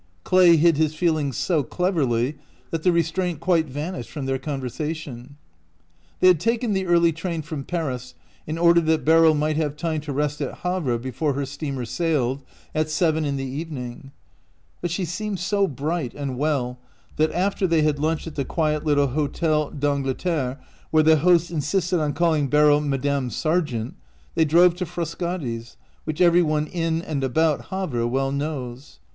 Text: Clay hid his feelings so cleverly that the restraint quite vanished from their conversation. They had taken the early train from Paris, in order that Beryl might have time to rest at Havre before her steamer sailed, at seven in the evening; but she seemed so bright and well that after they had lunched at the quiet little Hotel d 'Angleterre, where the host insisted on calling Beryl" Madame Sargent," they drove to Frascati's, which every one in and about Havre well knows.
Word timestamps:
Clay 0.23 0.57
hid 0.57 0.77
his 0.77 0.95
feelings 0.95 1.37
so 1.37 1.61
cleverly 1.61 2.33
that 2.71 2.81
the 2.81 2.91
restraint 2.91 3.39
quite 3.39 3.67
vanished 3.67 4.09
from 4.09 4.25
their 4.25 4.39
conversation. 4.39 5.37
They 6.21 6.27
had 6.27 6.39
taken 6.39 6.73
the 6.73 6.87
early 6.87 7.11
train 7.11 7.43
from 7.43 7.63
Paris, 7.65 8.15
in 8.47 8.57
order 8.57 8.81
that 8.81 9.05
Beryl 9.05 9.35
might 9.35 9.57
have 9.57 9.75
time 9.77 10.01
to 10.01 10.11
rest 10.11 10.41
at 10.41 10.61
Havre 10.63 10.97
before 10.97 11.33
her 11.33 11.45
steamer 11.45 11.85
sailed, 11.85 12.41
at 12.73 12.89
seven 12.89 13.25
in 13.25 13.35
the 13.35 13.43
evening; 13.45 14.11
but 14.81 14.89
she 14.89 15.05
seemed 15.05 15.37
so 15.39 15.67
bright 15.67 16.15
and 16.15 16.35
well 16.35 16.79
that 17.17 17.31
after 17.31 17.67
they 17.67 17.83
had 17.83 17.99
lunched 17.99 18.25
at 18.25 18.33
the 18.33 18.43
quiet 18.43 18.83
little 18.83 19.09
Hotel 19.09 19.69
d 19.69 19.85
'Angleterre, 19.87 20.59
where 20.89 21.03
the 21.03 21.17
host 21.17 21.51
insisted 21.51 21.99
on 21.99 22.13
calling 22.13 22.47
Beryl" 22.47 22.81
Madame 22.81 23.29
Sargent," 23.29 23.93
they 24.33 24.45
drove 24.45 24.73
to 24.77 24.85
Frascati's, 24.87 25.77
which 26.05 26.21
every 26.21 26.41
one 26.41 26.65
in 26.65 27.03
and 27.03 27.23
about 27.23 27.65
Havre 27.65 28.07
well 28.07 28.31
knows. 28.31 28.97